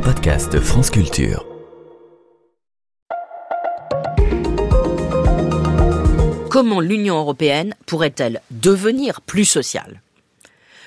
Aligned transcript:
podcast 0.00 0.60
France 0.60 0.90
Culture. 0.90 1.44
Comment 6.50 6.80
l'Union 6.80 7.16
européenne 7.18 7.74
pourrait-elle 7.86 8.40
devenir 8.50 9.20
plus 9.20 9.44
sociale? 9.44 10.02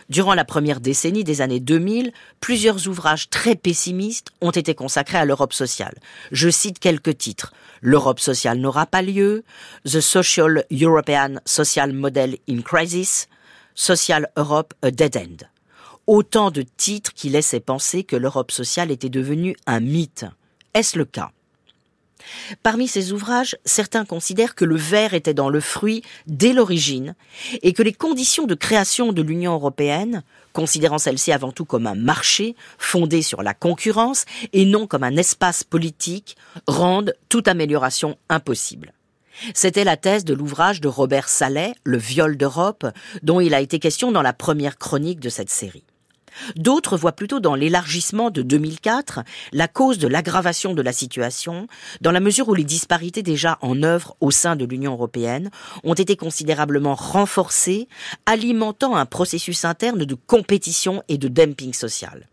Durant 0.10 0.34
la 0.34 0.46
première 0.46 0.80
décennie 0.80 1.24
des 1.24 1.42
années 1.42 1.60
2000, 1.60 2.12
plusieurs 2.40 2.88
ouvrages 2.88 3.30
très 3.30 3.56
pessimistes 3.56 4.30
ont 4.42 4.52
été 4.52 4.76
consacrés 4.76 5.18
à 5.18 5.26
l'Europe 5.26 5.54
sociale. 5.54 5.96
Je 6.32 6.50
cite 6.50 6.80
quelques 6.80 7.18
titres. 7.18 7.54
L'Europe 7.82 8.20
sociale 8.20 8.60
n'aura 8.60 8.86
pas 8.86 9.02
lieu, 9.02 9.44
The 9.86 10.00
Social 10.02 10.66
European 10.72 11.36
Social 11.46 11.94
Model 11.94 12.38
in 12.50 12.62
Crisis, 12.62 13.28
Social 13.76 14.30
Europe 14.38 14.74
a 14.82 14.92
Dead 14.92 15.16
End. 15.16 15.51
Autant 16.08 16.52
de 16.52 16.64
titres 16.64 17.14
qui 17.14 17.30
laissaient 17.30 17.60
penser 17.60 18.04
que 18.04 18.16
l'Europe 18.16 18.52
sociale 18.52 18.92
était 18.92 19.10
devenue 19.10 19.56
un 19.68 19.80
mythe. 19.80 20.26
Est-ce 20.74 20.98
le 20.98 21.06
cas? 21.06 21.32
Parmi 22.64 22.88
ces 22.88 23.12
ouvrages, 23.12 23.58
certains 23.66 24.06
considèrent 24.06 24.56
que 24.56 24.66
le 24.66 24.76
verre 24.76 25.14
était 25.14 25.34
dans 25.34 25.50
le 25.50 25.60
fruit 25.60 26.04
dès 26.28 26.54
l'origine 26.54 27.16
et 27.62 27.74
que 27.74 27.84
les 27.84 27.94
conditions 27.94 28.46
de 28.46 28.56
création 28.56 29.12
de 29.12 29.22
l'Union 29.22 29.54
européenne, 29.54 30.24
considérant 30.54 30.98
celle-ci 30.98 31.32
avant 31.32 31.52
tout 31.52 31.66
comme 31.66 31.88
un 31.88 31.96
marché 31.96 32.56
fondé 32.78 33.22
sur 33.22 33.44
la 33.44 33.54
concurrence 33.54 34.26
et 34.54 34.66
non 34.66 34.88
comme 34.88 35.04
un 35.04 35.18
espace 35.18 35.64
politique, 35.64 36.38
rendent 36.68 37.16
toute 37.30 37.48
amélioration 37.48 38.18
impossible. 38.30 38.94
C'était 39.54 39.86
la 39.86 39.98
thèse 39.98 40.26
de 40.26 40.34
l'ouvrage 40.34 40.82
de 40.82 40.88
Robert 40.88 41.30
Sallet, 41.30 41.74
Le 41.84 41.98
viol 41.98 42.38
d'Europe, 42.38 42.86
dont 43.24 43.40
il 43.40 43.54
a 43.54 43.62
été 43.62 43.80
question 43.80 44.12
dans 44.12 44.22
la 44.22 44.34
première 44.34 44.78
chronique 44.78 45.20
de 45.20 45.30
cette 45.30 45.50
série. 45.50 45.84
D'autres 46.56 46.98
voient 46.98 47.12
plutôt 47.12 47.40
dans 47.40 47.56
l'élargissement 47.56 48.30
de 48.30 48.42
2004 48.42 49.22
la 49.54 49.68
cause 49.68 49.98
de 49.98 50.08
l'aggravation 50.08 50.74
de 50.74 50.82
la 50.82 50.94
situation, 50.94 51.68
dans 52.02 52.12
la 52.12 52.20
mesure 52.20 52.50
où 52.50 52.54
les 52.54 52.64
disparités 52.64 53.24
déjà 53.24 53.58
en 53.62 53.84
œuvre 53.84 54.16
au 54.22 54.32
sein 54.32 54.56
de 54.56 54.66
l'Union 54.66 54.94
européenne 54.94 55.50
ont 55.84 55.94
été 55.94 56.16
considérablement 56.16 56.96
renforcées, 56.96 57.88
alimentant 58.26 58.96
un 58.96 59.06
processus 59.06 59.66
interne 59.66 60.06
de 60.06 60.16
compétition 60.16 61.04
et 61.08 61.18
de 61.18 61.28
dumping 61.28 61.74
social. 61.74 62.28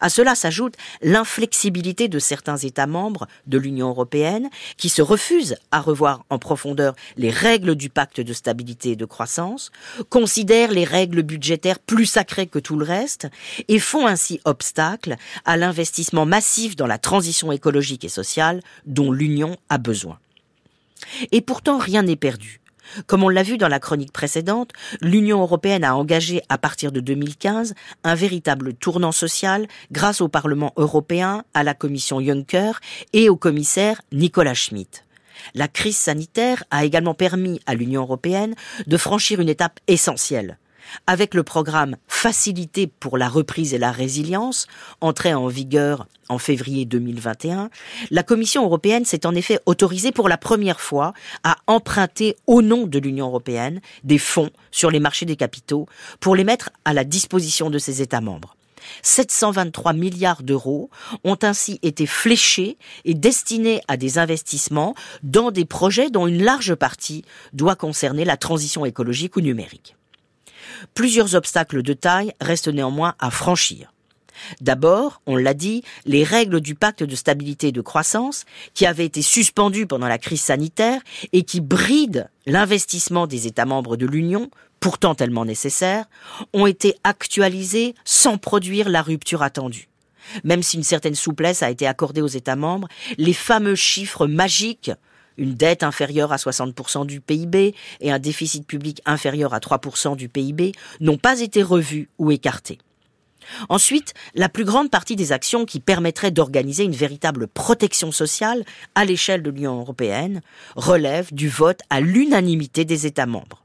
À 0.00 0.08
cela 0.08 0.34
s'ajoute 0.34 0.74
l'inflexibilité 1.02 2.08
de 2.08 2.18
certains 2.18 2.56
États 2.56 2.86
membres 2.86 3.26
de 3.46 3.58
l'Union 3.58 3.88
européenne 3.88 4.48
qui 4.76 4.88
se 4.88 5.02
refusent 5.02 5.56
à 5.70 5.80
revoir 5.80 6.24
en 6.30 6.38
profondeur 6.38 6.94
les 7.16 7.30
règles 7.30 7.74
du 7.74 7.90
pacte 7.90 8.20
de 8.20 8.32
stabilité 8.32 8.90
et 8.90 8.96
de 8.96 9.04
croissance, 9.04 9.70
considèrent 10.08 10.72
les 10.72 10.84
règles 10.84 11.22
budgétaires 11.22 11.78
plus 11.78 12.06
sacrées 12.06 12.46
que 12.46 12.58
tout 12.58 12.76
le 12.76 12.84
reste 12.84 13.28
et 13.68 13.78
font 13.78 14.06
ainsi 14.06 14.40
obstacle 14.44 15.16
à 15.44 15.56
l'investissement 15.56 16.26
massif 16.26 16.76
dans 16.76 16.86
la 16.86 16.98
transition 16.98 17.52
écologique 17.52 18.04
et 18.04 18.08
sociale 18.08 18.62
dont 18.86 19.12
l'Union 19.12 19.56
a 19.68 19.78
besoin. 19.78 20.18
Et 21.32 21.40
pourtant 21.40 21.78
rien 21.78 22.02
n'est 22.02 22.16
perdu. 22.16 22.59
Comme 23.06 23.22
on 23.22 23.28
l'a 23.28 23.42
vu 23.42 23.58
dans 23.58 23.68
la 23.68 23.80
chronique 23.80 24.12
précédente, 24.12 24.72
l'Union 25.00 25.40
européenne 25.40 25.84
a 25.84 25.96
engagé 25.96 26.42
à 26.48 26.58
partir 26.58 26.92
de 26.92 27.00
2015 27.00 27.74
un 28.04 28.14
véritable 28.14 28.74
tournant 28.74 29.12
social 29.12 29.66
grâce 29.92 30.20
au 30.20 30.28
Parlement 30.28 30.72
européen, 30.76 31.44
à 31.54 31.62
la 31.62 31.74
Commission 31.74 32.20
Juncker 32.20 32.80
et 33.12 33.28
au 33.28 33.36
commissaire 33.36 34.00
Nicolas 34.12 34.54
Schmitt. 34.54 35.04
La 35.54 35.68
crise 35.68 35.96
sanitaire 35.96 36.64
a 36.70 36.84
également 36.84 37.14
permis 37.14 37.60
à 37.66 37.74
l'Union 37.74 38.02
européenne 38.02 38.54
de 38.86 38.96
franchir 38.96 39.40
une 39.40 39.48
étape 39.48 39.80
essentielle 39.86 40.58
avec 41.06 41.34
le 41.34 41.42
programme 41.42 41.96
Facilité 42.06 42.86
pour 42.86 43.16
la 43.16 43.28
reprise 43.28 43.72
et 43.72 43.78
la 43.78 43.92
résilience, 43.92 44.66
entré 45.00 45.32
en 45.32 45.46
vigueur 45.46 46.06
en 46.28 46.38
février 46.38 46.84
2021, 46.84 47.70
la 48.10 48.22
Commission 48.22 48.64
européenne 48.64 49.04
s'est 49.04 49.26
en 49.26 49.34
effet 49.34 49.58
autorisée 49.66 50.12
pour 50.12 50.28
la 50.28 50.36
première 50.36 50.80
fois 50.80 51.14
à 51.44 51.56
emprunter 51.66 52.36
au 52.46 52.62
nom 52.62 52.86
de 52.86 52.98
l'Union 52.98 53.28
européenne 53.28 53.80
des 54.04 54.18
fonds 54.18 54.50
sur 54.70 54.90
les 54.90 55.00
marchés 55.00 55.26
des 55.26 55.36
capitaux 55.36 55.86
pour 56.20 56.36
les 56.36 56.44
mettre 56.44 56.70
à 56.84 56.92
la 56.92 57.04
disposition 57.04 57.70
de 57.70 57.78
ses 57.78 58.02
États 58.02 58.20
membres. 58.20 58.56
723 59.02 59.92
milliards 59.92 60.42
d'euros 60.42 60.90
ont 61.24 61.38
ainsi 61.42 61.78
été 61.82 62.06
fléchés 62.06 62.76
et 63.04 63.14
destinés 63.14 63.80
à 63.88 63.96
des 63.96 64.18
investissements 64.18 64.94
dans 65.22 65.50
des 65.50 65.64
projets 65.64 66.10
dont 66.10 66.26
une 66.26 66.42
large 66.42 66.74
partie 66.74 67.24
doit 67.52 67.76
concerner 67.76 68.24
la 68.24 68.36
transition 68.36 68.84
écologique 68.84 69.36
ou 69.36 69.40
numérique. 69.40 69.96
Plusieurs 70.94 71.34
obstacles 71.34 71.82
de 71.82 71.92
taille 71.92 72.34
restent 72.40 72.68
néanmoins 72.68 73.14
à 73.18 73.30
franchir. 73.30 73.92
D'abord, 74.60 75.20
on 75.26 75.36
l'a 75.36 75.54
dit, 75.54 75.82
les 76.06 76.24
règles 76.24 76.60
du 76.60 76.74
pacte 76.74 77.02
de 77.02 77.14
stabilité 77.14 77.68
et 77.68 77.72
de 77.72 77.80
croissance, 77.80 78.44
qui 78.74 78.86
avaient 78.86 79.04
été 79.04 79.22
suspendues 79.22 79.86
pendant 79.86 80.08
la 80.08 80.18
crise 80.18 80.42
sanitaire 80.42 81.00
et 81.32 81.42
qui 81.42 81.60
brident 81.60 82.28
l'investissement 82.46 83.26
des 83.26 83.46
États 83.46 83.66
membres 83.66 83.96
de 83.96 84.06
l'Union, 84.06 84.50
pourtant 84.80 85.14
tellement 85.14 85.44
nécessaire, 85.44 86.06
ont 86.52 86.66
été 86.66 86.94
actualisées 87.04 87.94
sans 88.04 88.38
produire 88.38 88.88
la 88.88 89.02
rupture 89.02 89.42
attendue. 89.42 89.88
Même 90.44 90.62
si 90.62 90.76
une 90.76 90.82
certaine 90.82 91.14
souplesse 91.14 91.62
a 91.62 91.70
été 91.70 91.86
accordée 91.86 92.22
aux 92.22 92.26
États 92.26 92.56
membres, 92.56 92.88
les 93.18 93.32
fameux 93.32 93.74
chiffres 93.74 94.26
magiques 94.26 94.90
une 95.40 95.54
dette 95.54 95.82
inférieure 95.82 96.32
à 96.32 96.36
60% 96.36 97.06
du 97.06 97.20
PIB 97.20 97.74
et 98.00 98.12
un 98.12 98.18
déficit 98.18 98.66
public 98.66 99.00
inférieur 99.06 99.54
à 99.54 99.58
3% 99.58 100.14
du 100.14 100.28
PIB 100.28 100.72
n'ont 101.00 101.16
pas 101.16 101.40
été 101.40 101.62
revus 101.62 102.08
ou 102.18 102.30
écartés. 102.30 102.78
Ensuite, 103.70 104.12
la 104.34 104.50
plus 104.50 104.64
grande 104.64 104.90
partie 104.90 105.16
des 105.16 105.32
actions 105.32 105.64
qui 105.64 105.80
permettraient 105.80 106.30
d'organiser 106.30 106.84
une 106.84 106.92
véritable 106.92 107.48
protection 107.48 108.12
sociale 108.12 108.64
à 108.94 109.04
l'échelle 109.06 109.42
de 109.42 109.50
l'Union 109.50 109.80
européenne 109.80 110.42
relèvent 110.76 111.32
du 111.32 111.48
vote 111.48 111.80
à 111.88 112.00
l'unanimité 112.00 112.84
des 112.84 113.06
États 113.06 113.26
membres. 113.26 113.64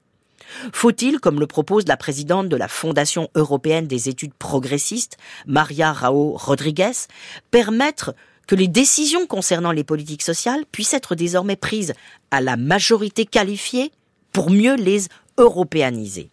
Faut-il, 0.72 1.20
comme 1.20 1.40
le 1.40 1.48
propose 1.48 1.88
la 1.88 1.98
présidente 1.98 2.48
de 2.48 2.56
la 2.56 2.70
Fondation 2.70 3.30
européenne 3.36 3.88
des 3.88 4.08
études 4.08 4.34
progressistes, 4.34 5.18
Maria 5.46 5.92
Rao 5.92 6.38
Rodriguez, 6.38 7.08
permettre 7.52 8.16
que 8.48 8.56
les 8.56 8.68
décisions 8.68 9.28
concernant 9.28 9.72
les 9.72 9.84
politiques 9.84 10.22
sociales 10.22 10.66
puissent 10.72 10.94
être 10.94 11.16
désormais 11.16 11.56
prises 11.56 11.94
à 12.32 12.42
la 12.42 12.58
majorité 12.58 13.26
qualifiée 13.26 13.92
pour 14.32 14.50
mieux 14.50 14.76
les 14.76 15.08
européaniser. 15.38 16.30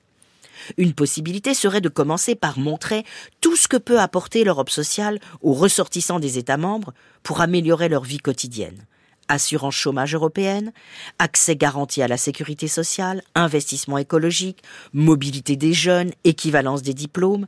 Une 0.77 0.93
possibilité 0.93 1.55
serait 1.55 1.81
de 1.81 1.89
commencer 1.89 2.35
par 2.35 2.59
montrer 2.59 3.05
tout 3.41 3.57
ce 3.57 3.69
que 3.69 3.77
peut 3.77 3.99
apporter 3.99 4.45
l'Europe 4.45 4.71
sociale 4.71 5.19
aux 5.41 5.55
ressortissants 5.55 6.21
des 6.21 6.39
États 6.39 6.57
membres 6.57 6.93
pour 7.23 7.41
améliorer 7.41 7.89
leur 7.89 8.05
vie 8.05 8.19
quotidienne 8.19 8.87
assurance 9.33 9.75
chômage 9.75 10.15
européenne, 10.15 10.73
accès 11.19 11.57
garanti 11.57 12.03
à 12.03 12.09
la 12.09 12.17
sécurité 12.17 12.69
sociale, 12.69 13.23
investissement 13.35 13.99
écologique, 13.99 14.63
mobilité 14.93 15.57
des 15.57 15.73
jeunes, 15.73 16.13
équivalence 16.25 16.83
des 16.83 16.95
diplômes. 16.95 17.47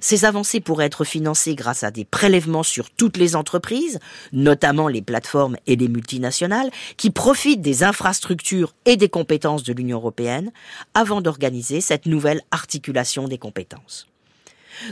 Ces 0.00 0.24
avancées 0.24 0.60
pourraient 0.60 0.86
être 0.86 1.04
financées 1.04 1.56
grâce 1.56 1.82
à 1.82 1.90
des 1.90 2.04
prélèvements 2.04 2.62
sur 2.62 2.90
toutes 2.90 3.16
les 3.16 3.34
entreprises, 3.34 3.98
notamment 4.32 4.86
les 4.86 5.02
plateformes 5.02 5.56
et 5.66 5.74
les 5.74 5.88
multinationales, 5.88 6.70
qui 6.96 7.10
profitent 7.10 7.60
des 7.62 7.82
infrastructures 7.82 8.72
et 8.86 8.96
des 8.96 9.08
compétences 9.08 9.64
de 9.64 9.72
l'Union 9.72 9.98
européenne 9.98 10.52
avant 10.94 11.20
d'organiser 11.20 11.80
cette 11.80 12.06
nouvelle 12.06 12.42
articulation 12.52 13.26
des 13.26 13.38
compétences. 13.38 14.06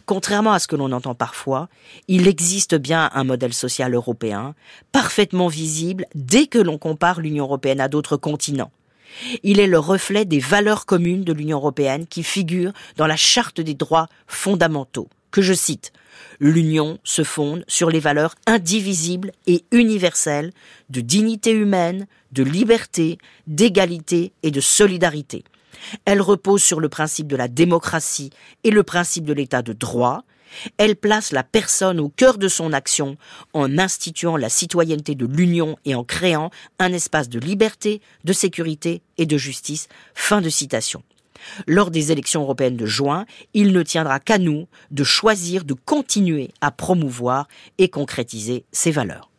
Contrairement 0.06 0.52
à 0.52 0.58
ce 0.58 0.68
que 0.68 0.76
l'on 0.76 0.92
entend 0.92 1.14
parfois, 1.14 1.68
il 2.08 2.28
existe 2.28 2.74
bien 2.74 3.10
un 3.14 3.24
modèle 3.24 3.54
social 3.54 3.94
européen, 3.94 4.54
parfaitement 4.92 5.48
visible 5.48 6.06
dès 6.14 6.46
que 6.46 6.58
l'on 6.58 6.78
compare 6.78 7.20
l'Union 7.20 7.44
européenne 7.44 7.80
à 7.80 7.88
d'autres 7.88 8.16
continents. 8.16 8.72
Il 9.42 9.60
est 9.60 9.66
le 9.66 9.78
reflet 9.78 10.24
des 10.24 10.38
valeurs 10.38 10.86
communes 10.86 11.24
de 11.24 11.32
l'Union 11.32 11.58
européenne 11.58 12.06
qui 12.06 12.22
figurent 12.22 12.72
dans 12.96 13.06
la 13.06 13.16
charte 13.16 13.60
des 13.60 13.74
droits 13.74 14.08
fondamentaux, 14.26 15.08
que 15.30 15.42
je 15.42 15.52
cite. 15.52 15.92
L'Union 16.40 16.98
se 17.04 17.24
fonde 17.24 17.64
sur 17.68 17.90
les 17.90 18.00
valeurs 18.00 18.34
indivisibles 18.46 19.32
et 19.46 19.64
universelles 19.70 20.52
de 20.90 21.00
dignité 21.00 21.52
humaine, 21.52 22.06
de 22.32 22.42
liberté, 22.42 23.18
d'égalité 23.46 24.32
et 24.42 24.50
de 24.50 24.60
solidarité. 24.60 25.44
Elle 26.04 26.20
repose 26.20 26.62
sur 26.62 26.80
le 26.80 26.88
principe 26.88 27.26
de 27.26 27.36
la 27.36 27.48
démocratie 27.48 28.30
et 28.64 28.70
le 28.70 28.82
principe 28.82 29.24
de 29.24 29.32
l'état 29.32 29.62
de 29.62 29.72
droit. 29.72 30.24
Elle 30.76 30.96
place 30.96 31.32
la 31.32 31.42
personne 31.42 31.98
au 31.98 32.08
cœur 32.08 32.38
de 32.38 32.48
son 32.48 32.72
action 32.72 33.16
en 33.54 33.78
instituant 33.78 34.36
la 34.36 34.48
citoyenneté 34.48 35.14
de 35.14 35.26
l'Union 35.26 35.76
et 35.84 35.94
en 35.94 36.04
créant 36.04 36.50
un 36.78 36.92
espace 36.92 37.28
de 37.28 37.38
liberté, 37.38 38.02
de 38.24 38.32
sécurité 38.32 39.02
et 39.18 39.26
de 39.26 39.38
justice. 39.38 39.88
Fin 40.14 40.40
de 40.40 40.50
citation. 40.50 41.02
Lors 41.66 41.90
des 41.90 42.12
élections 42.12 42.42
européennes 42.42 42.76
de 42.76 42.86
juin, 42.86 43.26
il 43.54 43.72
ne 43.72 43.82
tiendra 43.82 44.20
qu'à 44.20 44.38
nous 44.38 44.68
de 44.90 45.04
choisir 45.04 45.64
de 45.64 45.74
continuer 45.74 46.50
à 46.60 46.70
promouvoir 46.70 47.48
et 47.78 47.88
concrétiser 47.88 48.64
ces 48.72 48.90
valeurs. 48.90 49.31